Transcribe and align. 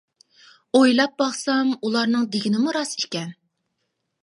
ئويلاپ 0.79 1.13
باقسام 1.23 1.69
ئۇلارنىڭ 1.75 2.25
دېگىنىمۇ 2.37 2.77
راست 2.81 3.01
ئىكەن. 3.07 3.31